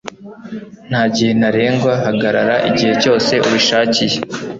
[0.89, 4.17] nta gihe ntarengwa, hagarara igihe cyose ubishakiye